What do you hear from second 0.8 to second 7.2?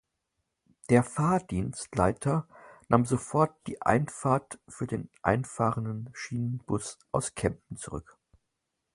Der Fahrdienstleiter nahm sofort die Einfahrt für den einfahrenden Schienenbus